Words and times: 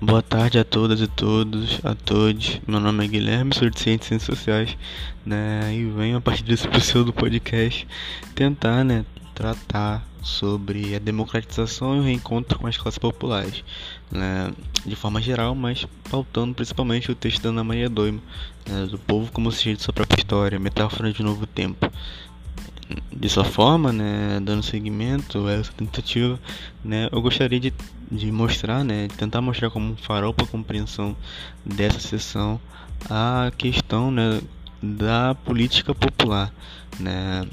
Boa 0.00 0.22
tarde 0.22 0.60
a 0.60 0.64
todas 0.64 1.00
e 1.00 1.08
todos, 1.08 1.80
a 1.84 1.92
todos. 1.92 2.60
Meu 2.68 2.78
nome 2.78 3.04
é 3.04 3.08
Guilherme, 3.08 3.52
sou 3.52 3.68
de 3.68 3.80
Ciências 3.80 4.22
Sociais, 4.22 4.78
né? 5.26 5.74
E 5.74 5.86
venho 5.86 6.18
a 6.18 6.20
partir 6.20 6.44
desse 6.44 6.68
pseudo 6.68 7.12
podcast 7.12 7.84
tentar, 8.32 8.84
né, 8.84 9.04
tratar 9.34 10.06
sobre 10.22 10.94
a 10.94 11.00
democratização 11.00 11.96
e 11.96 11.98
o 11.98 12.02
reencontro 12.04 12.60
com 12.60 12.68
as 12.68 12.76
classes 12.76 12.98
populares, 12.98 13.64
né, 14.08 14.52
de 14.86 14.94
forma 14.94 15.20
geral, 15.20 15.52
mas 15.56 15.84
pautando 16.08 16.54
principalmente 16.54 17.10
o 17.10 17.14
texto 17.16 17.42
da 17.42 17.48
Ana 17.48 17.64
Maria 17.64 17.88
Doima, 17.88 18.20
né, 18.68 18.86
do 18.86 18.98
povo 18.98 19.32
como 19.32 19.50
sujeito 19.50 19.78
de 19.78 19.84
sua 19.84 19.94
própria 19.94 20.20
história, 20.20 20.60
metáfora 20.60 21.12
de 21.12 21.24
novo 21.24 21.44
tempo. 21.44 21.90
Dessa 23.12 23.44
forma, 23.44 23.92
né, 23.92 24.40
dando 24.42 24.62
seguimento 24.62 25.46
a 25.46 25.52
essa 25.52 25.72
tentativa, 25.72 26.40
né, 26.82 27.08
eu 27.12 27.20
gostaria 27.20 27.60
de, 27.60 27.72
de 28.10 28.32
mostrar, 28.32 28.82
né, 28.82 29.08
de 29.08 29.14
tentar 29.14 29.42
mostrar 29.42 29.68
como 29.68 29.92
um 29.92 29.96
farol 29.96 30.32
para 30.32 30.46
compreensão 30.46 31.14
dessa 31.64 32.00
sessão 32.00 32.58
a 33.10 33.52
questão, 33.58 34.10
né, 34.10 34.40
da 34.82 35.34
política 35.34 35.94
popular, 35.94 36.50
né, 36.98 37.46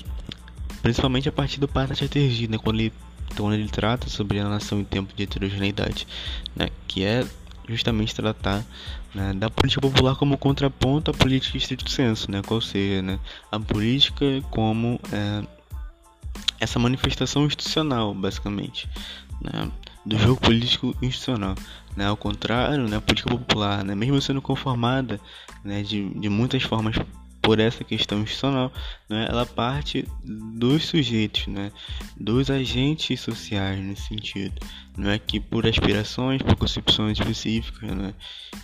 principalmente 0.82 1.27
a 1.27 1.34
partir 1.34 1.60
do 1.60 1.68
Pata 1.68 1.94
Chatterjee, 1.94 2.48
né, 2.48 2.58
quando 2.58 2.80
ele, 2.80 2.94
quando 3.36 3.55
ele 3.55 3.68
trata 3.68 4.10
sobre 4.10 4.40
a 4.40 4.48
nação 4.48 4.80
em 4.80 4.86
tempo 4.86 5.13
de 5.13 5.24
heterogeneidade, 5.24 6.08
né, 6.55 6.70
que 6.88 7.04
é 7.04 7.26
justamente 7.68 8.14
tratar 8.14 8.64
né, 9.14 9.34
da 9.34 9.50
política 9.50 9.82
popular 9.82 10.16
como 10.16 10.38
contraponto 10.38 11.12
à 11.12 11.14
política 11.14 11.58
estrito 11.58 11.90
senso, 11.90 12.30
né, 12.30 12.41
qual 12.46 12.62
seja 12.62 13.02
né, 13.02 13.20
a 13.52 13.60
política 13.60 14.26
como 14.52 15.00
é, 15.12 15.44
essa 16.60 16.80
manifestação 16.80 17.46
institucional, 17.46 18.14
basicamente, 18.14 18.90
né, 19.41 19.71
do 20.05 20.18
jogo 20.18 20.40
político 20.40 20.96
institucional. 21.02 21.55
Né, 21.96 22.05
ao 22.05 22.18
contrário, 22.18 22.88
né, 22.88 22.98
a 22.98 23.02
política 23.02 23.30
popular, 23.30 23.84
né, 23.84 23.96
mesmo 23.96 24.21
sendo 24.21 24.41
conformada 24.41 25.20
né, 25.63 25.82
de, 25.82 26.10
de 26.10 26.30
muitas 26.30 26.62
formas 26.63 26.96
por 27.46 27.60
essa 27.60 27.84
questão 27.84 28.21
institucional, 28.21 28.74
né, 29.07 29.27
ela 29.29 29.46
parte 29.46 30.04
dos 30.24 30.85
sujeitos, 30.85 31.46
né, 31.46 31.71
dos 32.20 32.49
agentes 32.49 33.21
sociais 33.21 33.79
nesse 33.79 34.07
sentido. 34.07 34.60
Não 34.98 35.12
é 35.12 35.20
que 35.20 35.40
por 35.40 35.68
aspirações, 35.68 36.41
por 36.41 36.55
concepções 36.55 37.20
específicas, 37.20 37.96
né, 37.96 38.13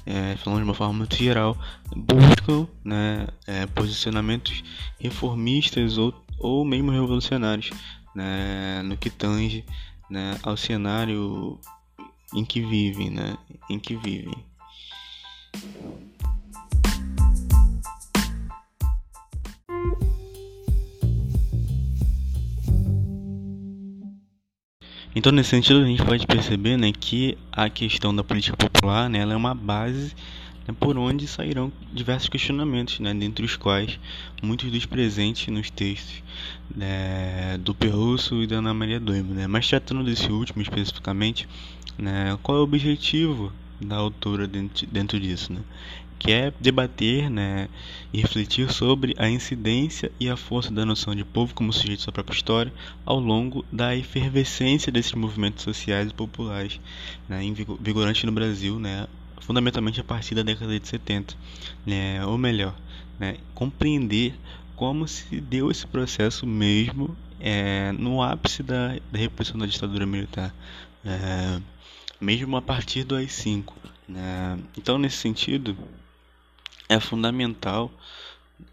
é, 0.06 0.36
falando 0.38 0.60
de 0.60 0.66
uma 0.66 0.74
forma 0.74 0.94
muito 0.94 1.16
geral, 1.16 1.56
buscam 1.96 2.68
né, 2.84 3.28
é, 3.46 3.68
posicionamentos 3.68 4.64
reformistas 5.00 6.00
ou, 6.00 6.14
ou 6.40 6.66
mesmo 6.66 6.90
revolucionários 6.90 7.70
né, 8.16 8.82
no 8.84 8.98
que 8.98 9.12
tange 9.12 9.64
né, 10.10 10.40
ao 10.42 10.58
cenário 10.58 11.60
em 12.34 12.44
que 12.44 12.62
vivem, 12.62 13.12
né, 13.12 13.38
em 13.70 13.78
que 13.78 13.96
vivem. 13.96 14.44
Então, 25.22 25.32
nesse 25.32 25.52
sentido, 25.52 25.82
a 25.82 25.86
gente 25.86 26.04
pode 26.04 26.26
perceber 26.26 26.78
né, 26.78 26.92
que 26.92 27.38
a 27.52 27.70
questão 27.70 28.16
da 28.16 28.24
política 28.24 28.58
popular 28.58 29.08
né, 29.08 29.20
ela 29.20 29.34
é 29.34 29.36
uma 29.36 29.54
base 29.54 30.16
né, 30.68 30.74
por 30.80 30.98
onde 30.98 31.28
sairão 31.28 31.72
diversos 31.94 32.28
questionamentos, 32.28 33.00
né, 33.00 33.14
dentre 33.14 33.46
os 33.46 33.56
quais 33.56 34.00
muitos 34.42 34.72
dos 34.72 34.84
presentes 34.88 35.46
nos 35.54 35.70
textos 35.70 36.24
né, 36.76 37.56
do 37.60 37.76
Perrusso 37.76 38.42
e 38.42 38.48
da 38.48 38.56
Ana 38.56 38.74
Maria 38.74 39.00
Doima. 39.00 39.36
Né. 39.36 39.46
Mas 39.46 39.70
tratando 39.70 40.04
desse 40.04 40.32
último 40.32 40.60
especificamente, 40.60 41.48
né, 42.00 42.36
qual 42.42 42.58
é 42.58 42.62
o 42.62 42.64
objetivo 42.64 43.54
da 43.80 43.98
autora 43.98 44.48
dentro, 44.48 44.88
dentro 44.88 45.20
disso? 45.20 45.54
Né? 45.54 45.60
Que 46.22 46.32
é 46.32 46.54
debater 46.60 47.32
né, 47.32 47.68
e 48.14 48.22
refletir 48.22 48.72
sobre 48.72 49.16
a 49.18 49.28
incidência 49.28 50.12
e 50.20 50.30
a 50.30 50.38
força 50.38 50.72
da 50.72 50.86
noção 50.86 51.16
de 51.16 51.26
povo 51.26 51.56
como 51.56 51.74
sujeito 51.74 51.98
de 51.98 52.04
sua 52.04 52.14
própria 52.14 52.36
história 52.36 52.72
ao 53.04 53.20
longo 53.20 53.66
da 53.72 53.96
efervescência 53.96 54.92
desses 54.92 55.14
movimentos 55.14 55.64
sociais 55.64 56.12
e 56.12 56.14
populares 56.14 56.80
né, 57.28 57.42
vigorantes 57.80 58.24
no 58.24 58.32
Brasil, 58.32 58.80
né, 58.80 59.08
fundamentalmente 59.40 60.00
a 60.00 60.04
partir 60.04 60.36
da 60.36 60.44
década 60.44 60.80
de 60.80 60.88
70. 60.88 61.36
Né, 61.84 62.24
ou 62.24 62.38
melhor, 62.38 62.76
né, 63.20 63.38
compreender 63.56 64.36
como 64.76 65.08
se 65.08 65.42
deu 65.42 65.72
esse 65.72 65.88
processo 65.88 66.46
mesmo 66.46 67.18
é, 67.40 67.92
no 67.94 68.22
ápice 68.22 68.62
da, 68.62 68.96
da 69.12 69.18
repressão 69.18 69.58
da 69.58 69.66
ditadura 69.66 70.06
militar. 70.06 70.54
É, 71.04 71.60
mesmo 72.20 72.56
a 72.58 72.62
partir 72.62 73.04
do 73.04 73.16
AI-5. 73.16 73.74
Né? 74.08 74.60
Então, 74.78 75.00
nesse 75.00 75.18
sentido, 75.18 75.76
é 76.92 77.00
fundamental 77.00 77.90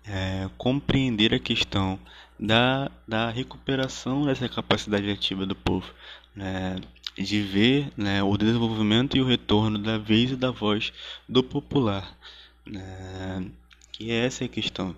é, 0.05 0.51
compreender 0.59 1.33
a 1.33 1.39
questão 1.39 1.97
da, 2.39 2.91
da 3.07 3.31
recuperação 3.31 4.27
dessa 4.27 4.49
capacidade 4.49 5.09
ativa 5.09 5.47
do 5.47 5.55
povo, 5.55 5.89
né, 6.35 6.81
de 7.17 7.41
ver 7.41 7.93
né, 7.97 8.21
o 8.21 8.37
desenvolvimento 8.37 9.17
e 9.17 9.21
o 9.21 9.25
retorno 9.25 9.79
da 9.79 9.99
vez 9.99 10.33
e 10.33 10.37
da 10.37 10.51
voz 10.51 10.93
do 11.29 11.45
popular, 11.45 12.19
né, 12.67 13.49
que 13.93 14.11
é 14.11 14.27
essa 14.27 14.45
a 14.45 14.49
questão. 14.49 14.97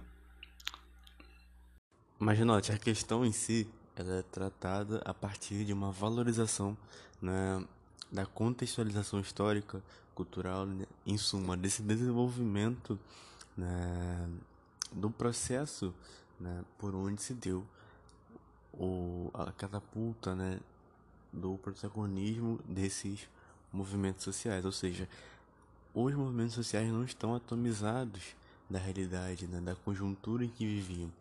Mas 2.19 2.39
note, 2.41 2.73
a 2.73 2.79
questão 2.79 3.23
em 3.23 3.33
si 3.33 3.69
ela 3.97 4.21
é 4.21 4.23
tratada 4.23 5.03
a 5.05 5.13
partir 5.13 5.67
de 5.67 5.75
uma 5.75 5.93
valorização 5.93 6.75
né, 7.21 7.63
da 8.11 8.25
contextualização 8.25 9.21
histórica, 9.21 9.83
cultural, 10.15 10.67
né? 10.67 10.87
em 11.07 11.17
suma, 11.17 11.57
desse 11.57 11.83
desenvolvimento 11.83 12.99
né, 13.57 14.29
do 14.93 15.11
processo 15.11 15.95
né, 16.39 16.65
por 16.79 16.95
onde 16.95 17.23
se 17.23 17.35
deu 17.35 17.65
o, 18.73 19.31
a 19.35 19.53
catapulta 19.53 20.35
né, 20.35 20.61
do 21.33 21.59
protagonismo 21.59 22.59
desses 22.65 23.29
movimentos 23.73 24.25
sociais, 24.25 24.65
ou 24.65 24.73
seja, 24.73 25.09
os 25.95 26.15
movimentos 26.15 26.55
sociais 26.55 26.91
não 26.91 27.05
estão 27.05 27.35
atomizados 27.35 28.35
da 28.69 28.79
realidade, 28.79 29.47
né, 29.47 29.61
da 29.61 29.75
conjuntura 29.75 30.45
em 30.45 30.49
que 30.49 30.65
viviam. 30.65 31.13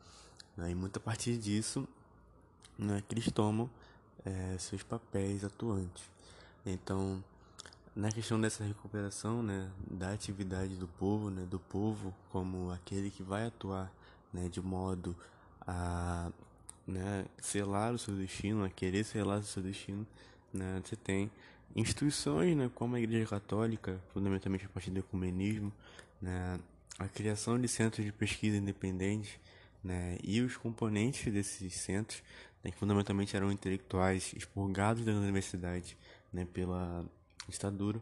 Né, 0.56 0.72
e 0.72 0.76
muita 0.76 1.00
partir 1.00 1.38
disso 1.38 1.88
né, 2.78 3.04
que 3.08 3.14
eles 3.14 3.32
tomam 3.32 3.70
é, 4.26 4.56
seus 4.58 4.84
papéis 4.84 5.44
atuantes. 5.44 6.04
Então, 6.66 7.24
na 7.96 8.12
questão 8.12 8.40
dessa 8.40 8.64
recuperação, 8.64 9.44
né, 9.44 9.70
da 9.90 10.12
atividade 10.12 10.76
do 10.76 10.88
povo, 10.88 11.30
né, 11.30 11.46
do 11.46 11.60
povo 11.60 12.14
como 12.30 12.72
aquele 12.72 13.10
que 13.10 13.24
vai 13.24 13.46
atuar, 13.46 13.92
né, 14.32 14.48
de 14.48 14.62
modo 14.62 15.16
a, 15.66 16.32
né, 16.88 17.26
selar 17.40 17.94
o 17.94 17.98
seu 17.98 18.16
destino, 18.16 18.64
a 18.64 18.70
querer 18.70 19.04
selar 19.04 19.40
o 19.40 19.44
seu 19.44 19.62
destino, 19.62 20.06
né, 20.54 20.82
você 20.84 20.96
tem 20.96 21.32
instituições, 21.76 22.56
né, 22.56 22.70
como 22.74 22.96
a 22.96 23.00
Igreja 23.00 23.28
Católica, 23.28 24.00
fundamentalmente 24.14 24.66
a 24.66 24.70
partir 24.70 24.92
do 24.92 25.00
ecumenismo, 25.00 25.72
né, 26.22 26.60
a 26.98 27.08
criação 27.08 27.60
de 27.60 27.68
centros 27.68 28.06
de 28.06 28.12
pesquisa 28.12 28.58
independentes, 28.58 29.40
né, 29.84 30.18
e 30.24 30.42
os 30.42 30.58
componentes 30.58 31.32
desses 31.32 31.74
centros, 31.74 32.22
né, 32.64 32.72
que 32.72 32.78
fundamentalmente 32.78 33.36
eram 33.36 33.52
intelectuais 33.52 34.34
expurgados 34.36 35.06
da 35.06 35.12
universidade, 35.12 35.98
né, 36.32 36.46
pela 36.46 37.06
ditadura 37.50 38.02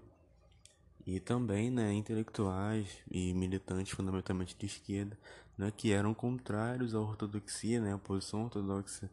e 1.05 1.19
também 1.19 1.71
né, 1.71 1.93
intelectuais 1.93 2.87
e 3.09 3.33
militantes 3.33 3.93
fundamentalmente 3.93 4.55
de 4.57 4.65
esquerda 4.65 5.17
né, 5.57 5.71
que 5.75 5.91
eram 5.91 6.13
contrários 6.13 6.93
à 6.93 6.99
ortodoxia, 6.99 7.81
né, 7.81 7.93
à 7.93 7.97
posição 7.97 8.43
ortodoxa 8.43 9.09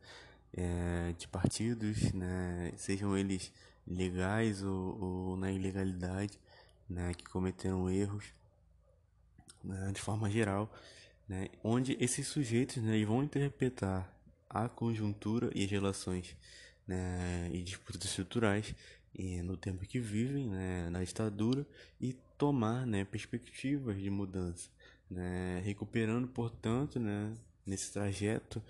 é, 0.52 1.14
de 1.16 1.26
partidos, 1.28 2.12
né, 2.12 2.72
sejam 2.76 3.16
eles 3.16 3.52
legais 3.86 4.62
ou, 4.62 5.02
ou 5.02 5.36
na 5.36 5.50
ilegalidade, 5.50 6.38
né, 6.88 7.14
que 7.14 7.24
cometeram 7.24 7.88
erros 7.88 8.24
né, 9.62 9.92
de 9.92 10.00
forma 10.00 10.30
geral, 10.30 10.72
né, 11.28 11.48
onde 11.62 11.96
esses 12.00 12.26
sujeitos 12.26 12.76
né, 12.76 13.02
vão 13.04 13.22
interpretar 13.22 14.12
a 14.48 14.68
conjuntura 14.68 15.50
e 15.54 15.64
as 15.64 15.70
relações 15.70 16.36
né, 16.86 17.48
e 17.52 17.62
disputas 17.62 18.04
estruturais 18.04 18.74
e 19.14 19.42
no 19.42 19.56
tempo 19.56 19.86
que 19.86 20.00
vivem, 20.00 20.48
né, 20.48 20.90
na 20.90 21.02
ditadura, 21.02 21.66
e 22.00 22.12
tomar 22.36 22.86
né, 22.86 23.04
perspectivas 23.04 24.00
de 24.00 24.10
mudança, 24.10 24.68
né, 25.08 25.60
recuperando, 25.64 26.26
portanto, 26.28 26.98
né, 26.98 27.34
nesse 27.64 27.92
trajeto, 27.92 28.62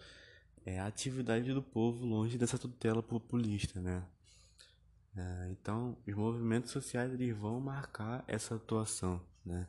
é, 0.66 0.78
a 0.78 0.86
atividade 0.86 1.52
do 1.52 1.62
povo 1.62 2.04
longe 2.04 2.36
dessa 2.36 2.58
tutela 2.58 3.02
populista. 3.02 3.80
Né. 3.80 4.04
É, 5.16 5.48
então, 5.50 5.96
os 6.06 6.14
movimentos 6.14 6.70
sociais 6.70 7.12
eles 7.12 7.36
vão 7.36 7.60
marcar 7.60 8.24
essa 8.26 8.56
atuação, 8.56 9.20
né, 9.44 9.66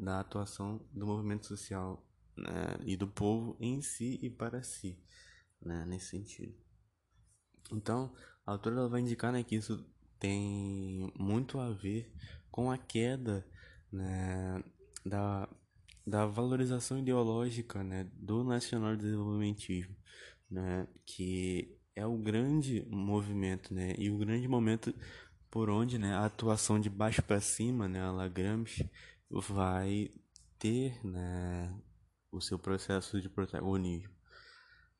da 0.00 0.20
atuação 0.20 0.80
do 0.92 1.06
movimento 1.06 1.46
social 1.46 2.04
né, 2.36 2.78
e 2.84 2.96
do 2.96 3.06
povo 3.06 3.56
em 3.60 3.80
si 3.82 4.18
e 4.22 4.30
para 4.30 4.62
si, 4.62 4.98
né, 5.60 5.84
nesse 5.84 6.06
sentido. 6.06 6.54
Então, 7.72 8.12
a 8.44 8.52
autora 8.52 8.88
vai 8.88 9.00
indicar 9.00 9.32
né, 9.32 9.42
que 9.42 9.54
isso 9.54 9.84
tem 10.20 11.12
muito 11.18 11.58
a 11.58 11.70
ver 11.70 12.12
com 12.50 12.70
a 12.70 12.78
queda 12.78 13.44
né, 13.90 14.62
da, 15.04 15.48
da 16.06 16.26
valorização 16.26 16.98
ideológica 16.98 17.82
né, 17.82 18.06
do 18.12 18.44
nacional 18.44 18.94
desenvolvimentismo, 18.96 19.96
né, 20.48 20.86
que 21.06 21.76
é 21.96 22.06
o 22.06 22.16
grande 22.18 22.86
movimento 22.88 23.74
né, 23.74 23.94
e 23.98 24.10
o 24.10 24.18
grande 24.18 24.46
momento 24.46 24.94
por 25.50 25.68
onde 25.68 25.98
né, 25.98 26.14
a 26.14 26.26
atuação 26.26 26.78
de 26.78 26.88
baixo 26.88 27.22
para 27.22 27.40
cima, 27.40 27.88
né, 27.88 28.00
a 28.00 28.12
Lagrange, 28.12 28.88
vai 29.30 30.10
ter 30.58 31.04
né, 31.04 31.74
o 32.30 32.40
seu 32.40 32.58
processo 32.58 33.20
de 33.20 33.28
protagonismo. 33.28 34.14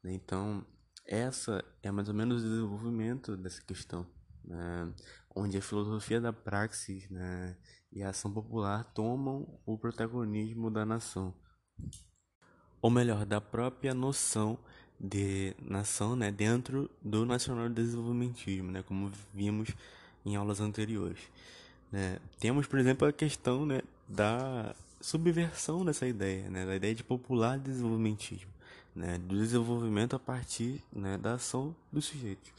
Então, 0.03 0.67
essa 1.07 1.63
é 1.83 1.91
mais 1.91 2.09
ou 2.09 2.15
menos 2.15 2.43
o 2.43 2.49
desenvolvimento 2.49 3.37
dessa 3.37 3.63
questão, 3.63 4.07
né, 4.51 4.93
onde 5.35 5.57
a 5.57 5.63
filosofia 5.63 6.21
da 6.21 6.33
praxis 6.33 7.09
né, 7.09 7.57
e 7.93 8.03
a 8.03 8.11
ação 8.11 8.33
popular 8.33 8.85
tomam 8.93 9.47
o 9.65 9.79
protagonismo 9.79 10.71
da 10.71 10.85
nação, 10.85 11.33
ou 12.83 12.91
melhor, 12.91 13.25
da 13.25 13.41
própria 13.41 13.95
noção 13.95 14.59
de 14.99 15.55
nação 15.63 16.17
né, 16.17 16.31
dentro 16.31 16.91
do 17.01 17.25
nacional 17.25 17.69
desenvolvimentismo, 17.69 18.71
né, 18.71 18.83
como 18.83 19.11
vimos 19.33 19.71
em 20.27 20.37
aulas 20.37 20.61
anteriores. 20.61 21.21
Né. 21.91 22.19
Temos, 22.39 22.67
por 22.67 22.79
exemplo, 22.79 23.07
a 23.07 23.13
questão 23.13 23.65
né, 23.65 23.81
da 24.09 24.75
subversão 25.01 25.85
dessa 25.85 26.07
ideia, 26.07 26.51
né, 26.51 26.67
da 26.67 26.77
ideia 26.77 26.95
de 26.95 27.05
popular 27.05 27.59
desenvolvimentismo, 27.59 28.51
né, 28.95 29.17
do 29.19 29.37
desenvolvimento 29.37 30.17
a 30.17 30.19
partir 30.19 30.83
né, 30.93 31.17
da 31.17 31.35
ação 31.35 31.75
dos 31.93 32.07
sujeitos, 32.07 32.53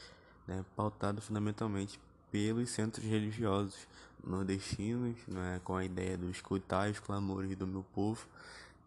né, 0.46 0.64
pautado 0.76 1.20
fundamentalmente 1.20 1.98
pelos 2.30 2.70
centros 2.70 3.04
religiosos 3.04 3.86
nordestinos, 4.24 5.16
né, 5.26 5.60
com 5.64 5.76
a 5.76 5.84
ideia 5.84 6.16
do 6.16 6.30
escutar 6.30 6.90
os 6.90 6.98
clamores 6.98 7.56
do 7.56 7.66
meu 7.66 7.84
povo, 7.94 8.26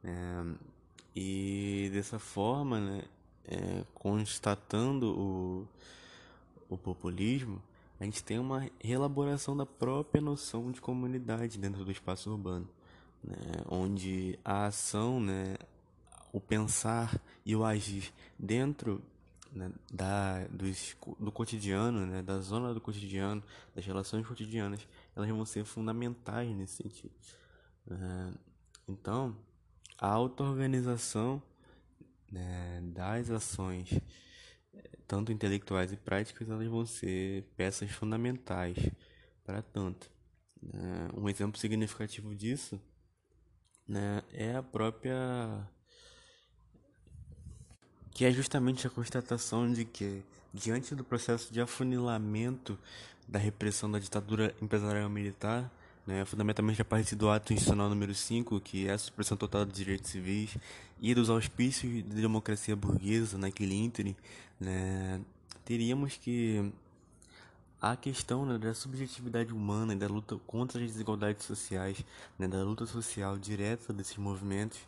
né, 0.02 0.56
e 1.16 1.90
dessa 1.94 2.20
forma, 2.20 2.80
né, 2.80 3.04
é, 3.48 3.84
constatando 3.94 5.08
o, 5.18 5.68
o 6.70 6.78
populismo, 6.78 7.62
a 8.00 8.04
gente 8.04 8.24
tem 8.24 8.40
uma 8.40 8.70
reelaboração 8.80 9.56
da 9.56 9.66
própria 9.66 10.22
noção 10.22 10.72
de 10.72 10.82
comunidade 10.82 11.58
dentro 11.58 11.86
do 11.86 11.92
espaço 11.92 12.30
urbano, 12.30 12.68
né, 13.24 13.36
onde 13.70 14.38
a 14.44 14.66
ação, 14.66 15.20
né, 15.20 15.56
o 16.34 16.42
pensar 16.42 17.18
e 17.46 17.56
o 17.56 17.64
agir 17.64 18.12
dentro 18.38 19.02
né, 19.56 19.72
da, 19.92 20.46
dos, 20.48 20.96
do 21.18 21.32
cotidiano, 21.32 22.06
né, 22.06 22.22
da 22.22 22.40
zona 22.40 22.74
do 22.74 22.82
cotidiano, 22.82 23.42
das 23.74 23.86
relações 23.86 24.28
cotidianas, 24.28 24.86
elas 25.16 25.30
vão 25.30 25.46
ser 25.46 25.64
fundamentais 25.64 26.54
nesse 26.56 26.84
sentido. 26.84 27.14
É, 27.90 28.32
então, 28.88 29.36
a 29.98 30.08
auto-organização 30.08 31.42
né, 32.32 32.82
das 32.94 33.32
ações, 33.32 34.00
tanto 35.08 35.32
intelectuais 35.32 35.92
e 35.94 35.98
práticas, 35.98 36.50
elas 36.50 36.68
vão 36.68 36.86
ser 36.86 37.44
peças 37.56 37.90
fundamentais 37.90 38.78
para 39.44 39.62
tanto. 39.62 40.12
Né. 40.62 41.10
Um 41.16 41.30
exemplo 41.30 41.60
significativo 41.60 42.36
disso 42.36 42.80
né, 43.88 44.22
é 44.34 44.56
a 44.56 44.64
própria 44.64 45.66
que 48.16 48.24
é 48.24 48.32
justamente 48.32 48.88
a 48.88 48.90
constatação 48.90 49.70
de 49.70 49.84
que, 49.84 50.24
diante 50.54 50.96
do 50.96 51.04
processo 51.04 51.52
de 51.52 51.60
afunilamento 51.60 52.80
da 53.28 53.38
repressão 53.38 53.92
da 53.92 54.00
ditadura 54.00 54.56
empresarial 54.62 55.10
militar, 55.10 55.70
né, 56.08 56.24
fundamentalmente 56.24 56.82
a 56.82 56.86
partir 56.86 57.18
do 57.18 57.30
ato 57.30 57.52
institucional 57.52 57.90
número 57.90 58.16
5, 58.16 58.62
que 58.62 58.88
é 58.88 58.94
a 58.94 58.98
supressão 58.98 59.36
total 59.36 59.66
dos 59.66 59.76
direitos 59.76 60.12
civis, 60.12 60.58
e 61.02 61.14
dos 61.14 61.30
auspícios 61.30 62.04
da 62.04 62.16
democracia 62.16 62.74
burguesa 62.74 63.38
naquele 63.38 63.76
ínterim, 63.76 64.16
né, 64.58 65.20
teríamos 65.66 66.16
que 66.16 66.72
a 67.82 67.98
questão 67.98 68.46
né, 68.46 68.58
da 68.58 68.74
subjetividade 68.74 69.52
humana 69.52 69.92
e 69.92 69.98
da 69.98 70.08
luta 70.08 70.38
contra 70.48 70.82
as 70.82 70.90
desigualdades 70.90 71.46
sociais, 71.46 71.98
né, 72.40 72.48
da 72.48 72.64
luta 72.64 72.86
social 72.86 73.38
direta 73.38 73.92
desses 73.92 74.16
movimentos, 74.16 74.80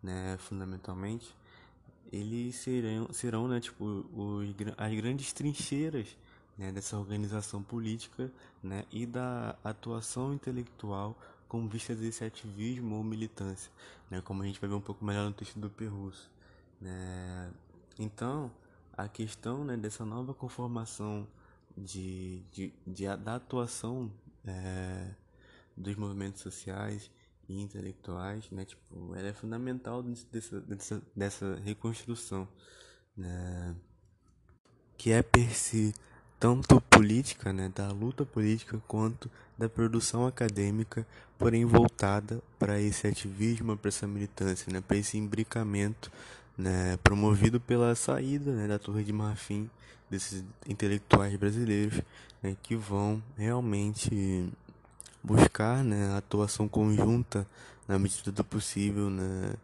né, 0.00 0.38
fundamentalmente, 0.38 1.34
eles 2.12 2.54
serão, 2.56 3.12
serão 3.12 3.48
né, 3.48 3.60
tipo, 3.60 3.84
os, 3.84 4.48
as 4.76 4.94
grandes 4.94 5.32
trincheiras 5.32 6.16
né, 6.56 6.72
dessa 6.72 6.96
organização 6.96 7.62
política 7.62 8.30
né, 8.62 8.84
e 8.90 9.06
da 9.06 9.56
atuação 9.62 10.32
intelectual 10.32 11.16
com 11.48 11.66
vista 11.68 11.94
desse 11.94 12.24
ativismo 12.24 12.96
ou 12.96 13.04
militância, 13.04 13.70
né, 14.10 14.20
como 14.20 14.42
a 14.42 14.46
gente 14.46 14.60
vai 14.60 14.68
ver 14.68 14.76
um 14.76 14.80
pouco 14.80 15.04
melhor 15.04 15.26
no 15.26 15.32
texto 15.32 15.58
do 15.58 15.70
Perrusso. 15.70 16.30
Né. 16.80 17.50
Então, 17.98 18.50
a 18.96 19.08
questão 19.08 19.64
né, 19.64 19.76
dessa 19.76 20.04
nova 20.04 20.34
conformação 20.34 21.26
de, 21.76 22.42
de, 22.52 22.72
de 22.86 23.04
da 23.16 23.36
atuação 23.36 24.10
é, 24.46 25.10
dos 25.76 25.94
movimentos 25.96 26.40
sociais 26.40 27.10
e 27.48 27.60
intelectuais, 27.60 28.50
né? 28.50 28.64
Tipo, 28.64 29.14
ela 29.14 29.28
é 29.28 29.32
fundamental 29.32 30.02
dessa, 30.02 30.60
dessa, 30.60 31.02
dessa 31.14 31.54
reconstrução, 31.64 32.48
né? 33.16 33.74
Que 34.96 35.12
é 35.12 35.22
per 35.22 35.54
si 35.54 35.94
tanto 36.38 36.80
política, 36.82 37.52
né, 37.52 37.70
da 37.74 37.90
luta 37.90 38.24
política, 38.24 38.80
quanto 38.86 39.30
da 39.56 39.68
produção 39.68 40.26
acadêmica, 40.26 41.06
porém 41.38 41.64
voltada 41.64 42.42
para 42.58 42.80
esse 42.80 43.06
ativismo, 43.06 43.76
para 43.76 43.88
essa 43.88 44.06
militância, 44.06 44.70
né, 44.72 44.80
para 44.80 44.96
esse 44.96 45.16
imbricamento, 45.16 46.10
né, 46.56 46.96
promovido 46.98 47.58
pela 47.60 47.94
saída 47.94 48.52
né, 48.52 48.68
da 48.68 48.78
Torre 48.78 49.02
de 49.02 49.12
Marfim 49.12 49.70
desses 50.10 50.44
intelectuais 50.66 51.34
brasileiros, 51.36 52.02
né, 52.42 52.56
que 52.62 52.76
vão 52.76 53.22
realmente 53.36 54.50
buscar 55.26 55.82
né, 55.82 56.12
a 56.14 56.18
atuação 56.18 56.68
conjunta 56.68 57.44
na 57.88 57.98
medida 57.98 58.30
do 58.30 58.44
possível 58.44 59.10
né, 59.10 59.54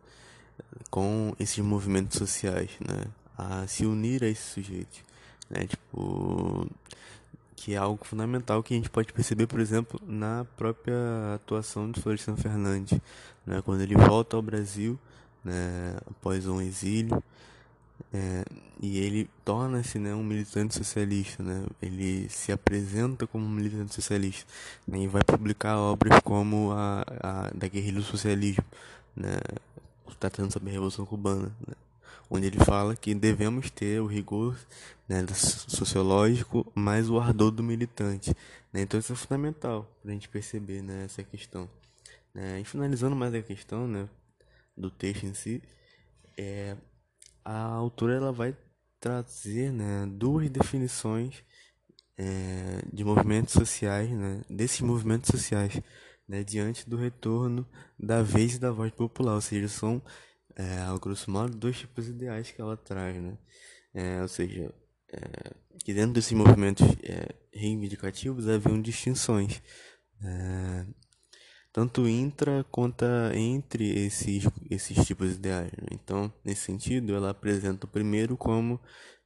com 0.90 1.34
esses 1.38 1.58
movimentos 1.58 2.18
sociais, 2.18 2.70
né, 2.80 3.04
a 3.38 3.64
se 3.68 3.86
unir 3.86 4.24
a 4.24 4.26
esses 4.26 4.44
sujeitos, 4.44 5.04
né, 5.48 5.64
tipo, 5.66 6.68
que 7.54 7.74
é 7.74 7.76
algo 7.76 8.04
fundamental 8.04 8.60
que 8.60 8.74
a 8.74 8.76
gente 8.76 8.90
pode 8.90 9.12
perceber, 9.12 9.46
por 9.46 9.60
exemplo, 9.60 10.00
na 10.04 10.44
própria 10.56 10.96
atuação 11.36 11.90
de 11.92 12.00
Florestan 12.00 12.36
Fernandes, 12.36 12.98
né, 13.46 13.62
quando 13.64 13.82
ele 13.82 13.94
volta 13.94 14.36
ao 14.36 14.42
Brasil, 14.42 14.98
né, 15.44 15.96
após 16.10 16.44
um 16.48 16.60
exílio, 16.60 17.22
é, 18.12 18.44
e 18.80 18.98
ele 18.98 19.28
torna-se 19.44 19.98
né, 19.98 20.14
um 20.14 20.22
militante 20.22 20.74
socialista, 20.74 21.42
né? 21.42 21.64
ele 21.80 22.28
se 22.28 22.52
apresenta 22.52 23.26
como 23.26 23.44
um 23.44 23.50
militante 23.50 23.94
socialista 23.94 24.50
né? 24.86 24.98
e 24.98 25.06
vai 25.06 25.22
publicar 25.22 25.78
obras 25.78 26.20
como 26.20 26.72
a, 26.72 27.04
a 27.22 27.50
da 27.54 27.68
guerrilha 27.68 28.00
do 28.00 28.04
socialismo, 28.04 28.64
né? 29.14 29.36
tratando 30.18 30.52
sobre 30.52 30.70
a 30.70 30.72
Revolução 30.72 31.04
Cubana, 31.04 31.54
né? 31.66 31.74
onde 32.30 32.46
ele 32.46 32.58
fala 32.64 32.96
que 32.96 33.14
devemos 33.14 33.70
ter 33.70 34.00
o 34.00 34.06
rigor 34.06 34.56
né, 35.08 35.26
sociológico 35.26 36.70
mais 36.74 37.10
o 37.10 37.18
ardor 37.18 37.50
do 37.50 37.62
militante. 37.62 38.34
Né? 38.72 38.82
Então 38.82 38.98
isso 38.98 39.12
é 39.12 39.16
fundamental 39.16 39.90
para 40.00 40.10
a 40.10 40.14
gente 40.14 40.28
perceber 40.28 40.82
né, 40.82 41.04
essa 41.04 41.22
questão. 41.22 41.68
Né? 42.34 42.60
E 42.60 42.64
finalizando 42.64 43.14
mais 43.14 43.34
a 43.34 43.42
questão 43.42 43.86
né, 43.86 44.08
do 44.76 44.90
texto 44.90 45.24
em 45.24 45.34
si, 45.34 45.62
é, 46.36 46.76
a 47.44 47.64
autora 47.64 48.14
ela 48.14 48.32
vai 48.32 48.56
trazer 49.00 49.72
né, 49.72 50.06
duas 50.06 50.48
definições 50.48 51.42
é, 52.16 52.82
de 52.92 53.04
movimentos 53.04 53.52
sociais, 53.52 54.10
né, 54.10 54.42
desses 54.48 54.80
movimentos 54.80 55.28
sociais, 55.30 55.80
né, 56.28 56.44
diante 56.44 56.88
do 56.88 56.96
retorno 56.96 57.66
da 57.98 58.22
vez 58.22 58.54
e 58.54 58.58
da 58.60 58.70
voz 58.70 58.92
popular, 58.92 59.34
ou 59.34 59.40
seja, 59.40 59.68
são, 59.68 60.00
é, 60.54 60.82
ao 60.82 60.98
grosso 61.00 61.30
modo, 61.30 61.56
dois 61.56 61.78
tipos 61.78 62.08
ideais 62.08 62.50
que 62.50 62.60
ela 62.60 62.76
traz, 62.76 63.16
né, 63.20 63.36
é, 63.92 64.22
ou 64.22 64.28
seja, 64.28 64.72
é, 65.12 65.52
que 65.84 65.92
dentro 65.92 66.12
desses 66.12 66.32
movimentos 66.32 66.86
é, 67.02 67.34
reivindicativos 67.52 68.48
haviam 68.48 68.80
distinções, 68.80 69.60
é, 70.22 70.86
tanto 71.72 72.06
intra 72.06 72.64
quanto 72.70 73.04
entre 73.34 74.04
esses, 74.04 74.46
esses 74.70 75.06
tipos 75.06 75.34
ideais. 75.34 75.72
Né? 75.72 75.88
Então, 75.92 76.32
nesse 76.44 76.62
sentido, 76.62 77.14
ela 77.14 77.30
apresenta 77.30 77.86
o 77.86 77.88
primeiro 77.88 78.36
como 78.36 78.78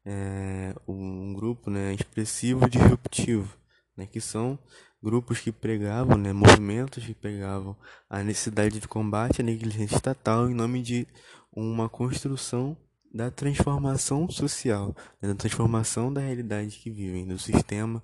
é, 0.05 0.73
um 0.87 1.35
grupo 1.35 1.69
né, 1.69 1.93
expressivo 1.93 2.71
disruptivo, 2.71 3.59
né, 3.97 4.07
que 4.07 4.21
são 4.21 4.57
grupos 5.03 5.41
que 5.41 5.50
pregavam, 5.50 6.17
né, 6.17 6.33
movimentos 6.33 7.05
que 7.05 7.15
pregavam 7.15 7.76
a 8.09 8.23
necessidade 8.23 8.79
de 8.79 8.87
combate 8.87 9.41
à 9.41 9.45
negligência 9.45 9.97
estatal 9.97 10.49
em 10.49 10.55
nome 10.55 10.81
de 10.83 11.07
uma 11.53 11.88
construção 11.88 12.76
da 13.12 13.31
transformação 13.31 14.31
social, 14.31 14.95
né, 15.21 15.29
da 15.29 15.35
transformação 15.35 16.12
da 16.12 16.21
realidade 16.21 16.79
que 16.79 16.91
vivem, 16.91 17.26
do 17.26 17.38
sistema 17.38 18.00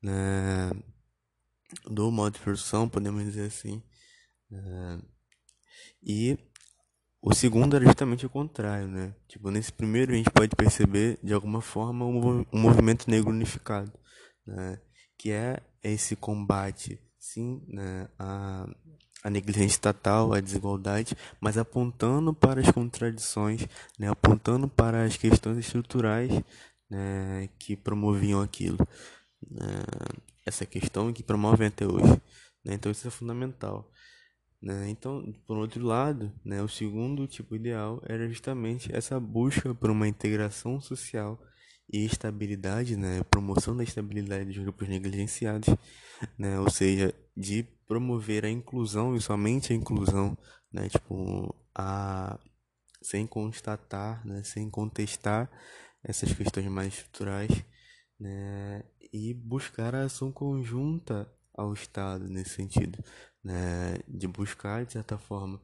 né, 0.00 0.70
do 1.84 2.10
modo 2.10 2.34
de 2.34 2.40
produção, 2.40 2.88
podemos 2.88 3.24
dizer 3.24 3.46
assim. 3.46 3.82
É, 4.52 4.98
e 6.02 6.38
o 7.22 7.34
segundo 7.34 7.76
era 7.76 7.84
justamente 7.84 8.24
o 8.24 8.30
contrário, 8.30 8.88
né? 8.88 9.14
Tipo, 9.28 9.50
nesse 9.50 9.72
primeiro 9.72 10.12
a 10.12 10.16
gente 10.16 10.30
pode 10.30 10.56
perceber, 10.56 11.18
de 11.22 11.32
alguma 11.34 11.60
forma, 11.60 12.04
um, 12.04 12.44
movimento 12.52 13.10
negro 13.10 13.30
unificado, 13.30 13.92
né? 14.46 14.80
Que 15.18 15.30
é 15.30 15.62
esse 15.82 16.16
combate, 16.16 16.98
sim, 17.18 17.62
né? 17.68 18.08
A, 18.18 18.66
a 19.22 19.30
negligência 19.30 19.74
estatal, 19.74 20.32
a 20.32 20.40
desigualdade, 20.40 21.14
mas 21.40 21.58
apontando 21.58 22.32
para 22.32 22.60
as 22.60 22.70
contradições, 22.70 23.66
né? 23.98 24.08
Apontando 24.08 24.66
para 24.66 25.04
as 25.04 25.16
questões 25.18 25.58
estruturais, 25.58 26.32
né? 26.90 27.48
Que 27.58 27.76
promoviam 27.76 28.40
aquilo. 28.40 28.78
Né? 29.50 29.82
Essa 30.50 30.66
questão 30.66 31.12
que 31.12 31.22
promovem 31.22 31.68
até 31.68 31.86
hoje. 31.86 32.20
Né? 32.64 32.74
Então 32.74 32.90
isso 32.90 33.06
é 33.06 33.10
fundamental. 33.10 33.88
Né? 34.60 34.90
Então, 34.90 35.32
por 35.46 35.56
outro 35.56 35.86
lado, 35.86 36.32
né, 36.44 36.60
o 36.60 36.68
segundo 36.68 37.26
tipo 37.26 37.54
ideal 37.54 38.02
era 38.04 38.28
justamente 38.28 38.94
essa 38.94 39.18
busca 39.18 39.72
por 39.72 39.90
uma 39.90 40.08
integração 40.08 40.80
social 40.80 41.40
e 41.92 42.04
estabilidade, 42.04 42.96
né, 42.96 43.22
promoção 43.30 43.76
da 43.76 43.84
estabilidade 43.84 44.44
dos 44.46 44.58
grupos 44.58 44.88
negligenciados, 44.88 45.68
né, 46.36 46.58
ou 46.58 46.68
seja, 46.68 47.14
de 47.36 47.62
promover 47.86 48.44
a 48.44 48.50
inclusão 48.50 49.16
e 49.16 49.20
somente 49.20 49.72
a 49.72 49.76
inclusão, 49.76 50.36
né, 50.72 50.88
tipo, 50.88 51.54
a 51.74 52.38
sem 53.02 53.26
constatar, 53.26 54.24
né, 54.26 54.42
sem 54.42 54.68
contestar 54.68 55.50
essas 56.04 56.32
questões 56.32 56.66
mais 56.66 56.94
estruturais, 56.94 57.64
né, 58.20 58.84
e 59.12 59.32
buscar 59.32 59.94
a 59.94 60.04
ação 60.04 60.30
conjunta 60.30 61.26
ao 61.54 61.72
Estado 61.72 62.28
nesse 62.28 62.50
sentido, 62.50 63.02
né, 63.42 63.98
de 64.06 64.28
buscar, 64.28 64.84
de 64.84 64.92
certa 64.92 65.18
forma, 65.18 65.60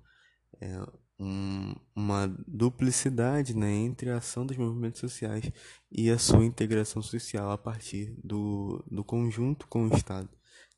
é, 0.61 0.81
um, 1.19 1.75
uma 1.95 2.27
duplicidade 2.47 3.55
né, 3.55 3.71
entre 3.71 4.11
a 4.11 4.17
ação 4.17 4.45
dos 4.47 4.57
movimentos 4.57 5.01
sociais 5.01 5.51
e 5.91 6.11
a 6.11 6.19
sua 6.19 6.45
integração 6.45 7.03
social 7.03 7.51
a 7.51 7.59
partir 7.59 8.15
do, 8.23 8.85
do 8.91 9.05
conjunto 9.05 9.67
com 9.69 9.87
o 9.87 9.95
Estado. 9.95 10.29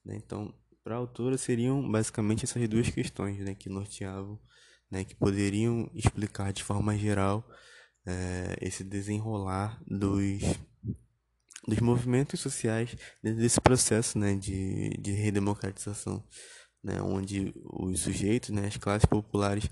Né? 0.05 0.17
Então, 0.17 0.53
para 0.83 0.95
a 0.95 0.99
autora, 0.99 1.37
seriam 1.37 1.91
basicamente 1.91 2.45
essas 2.45 2.69
duas 2.69 2.89
questões 2.91 3.39
né, 3.41 3.55
que 3.55 3.69
norteavam, 3.69 4.39
né, 4.91 5.05
que 5.05 5.15
poderiam 5.15 5.91
explicar 5.95 6.53
de 6.53 6.63
forma 6.63 6.97
geral 6.97 7.49
é, 8.07 8.57
esse 8.61 8.83
desenrolar 8.83 9.83
dos 9.87 10.43
dos 11.69 11.81
movimentos 11.81 12.41
sociais 12.41 12.97
desse 13.23 13.61
processo 13.61 14.19
né, 14.19 14.35
de, 14.35 14.89
de 14.99 15.13
redemocratização, 15.13 16.25
né, 16.83 17.03
onde 17.03 17.53
os 17.63 18.01
sujeitos, 18.01 18.49
né, 18.49 18.69
as 18.69 18.79
classes 18.79 19.05
populares 19.05 19.69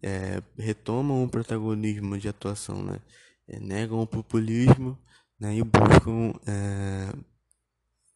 é, 0.00 0.40
retomam 0.56 1.24
o 1.24 1.28
protagonismo 1.28 2.16
de 2.16 2.28
atuação, 2.28 2.84
né, 2.84 3.00
é, 3.48 3.58
negam 3.58 4.00
o 4.00 4.06
populismo 4.06 4.96
né, 5.40 5.56
e 5.56 5.64
buscam, 5.64 6.32
é, 6.46 7.12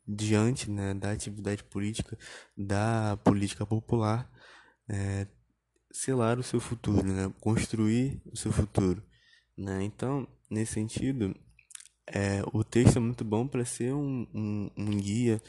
diante 0.07 0.71
né, 0.71 0.95
da 0.95 1.11
atividade 1.11 1.65
política, 1.65 2.17
da 2.57 3.17
política 3.25 3.67
popular, 3.67 4.31
é, 4.89 5.27
selar 5.91 6.39
o 6.39 6.43
seu 6.45 6.61
futuro, 6.61 7.03
né, 7.03 7.33
construir 7.41 8.23
o 8.27 8.37
seu 8.37 8.53
futuro. 8.53 9.03
Né? 9.59 9.83
Então, 9.83 10.29
nesse 10.49 10.75
sentido, 10.75 11.35
é, 12.07 12.43
o 12.53 12.63
texto 12.63 12.97
é 12.97 13.01
muito 13.01 13.25
bom 13.25 13.47
para 13.47 13.65
ser 13.65 13.95
um, 13.95 14.27
um, 14.35 14.71
um, 14.77 14.91
guia 14.99 15.41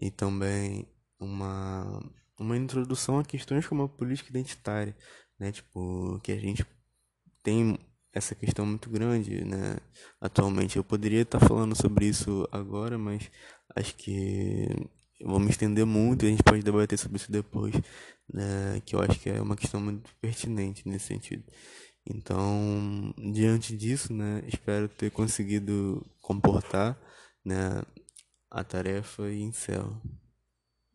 e 0.00 0.10
também 0.10 0.88
uma, 1.20 2.00
uma 2.38 2.56
introdução 2.56 3.18
a 3.18 3.24
questões 3.24 3.66
como 3.66 3.82
a 3.82 3.88
política 3.88 4.30
identitária, 4.30 4.96
né? 5.38 5.52
Tipo, 5.52 6.18
que 6.22 6.32
a 6.32 6.38
gente 6.38 6.64
tem 7.42 7.78
essa 8.12 8.34
questão 8.34 8.64
muito 8.66 8.90
grande, 8.90 9.44
né? 9.44 9.78
Atualmente 10.20 10.76
eu 10.76 10.84
poderia 10.84 11.22
estar 11.22 11.40
falando 11.40 11.74
sobre 11.76 12.06
isso 12.06 12.48
agora, 12.50 12.96
mas 12.98 13.30
acho 13.76 13.94
que 13.96 14.68
vou 15.24 15.38
me 15.38 15.50
estender 15.50 15.84
muito 15.84 16.24
e 16.24 16.28
a 16.28 16.30
gente 16.30 16.42
pode 16.42 16.62
debater 16.62 16.98
sobre 16.98 17.16
isso 17.16 17.30
depois, 17.30 17.74
né? 18.32 18.80
Que 18.84 18.96
eu 18.96 19.00
acho 19.00 19.18
que 19.20 19.28
é 19.30 19.40
uma 19.40 19.56
questão 19.56 19.80
muito 19.80 20.10
pertinente 20.20 20.88
nesse 20.88 21.06
sentido. 21.06 21.44
Então, 22.06 23.12
diante 23.32 23.76
disso, 23.76 24.12
né, 24.14 24.42
espero 24.46 24.88
ter 24.88 25.10
conseguido 25.10 26.04
comportar, 26.20 26.98
né, 27.44 27.82
a 28.50 28.64
tarefa 28.64 29.30
e 29.30 29.42
encerro. 29.42 30.00